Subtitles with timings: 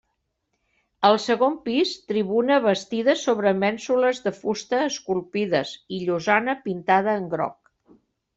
[1.09, 7.73] Al segon pis tribuna bastida sobre mènsules de fusta esculpides i llosana pintada en groc.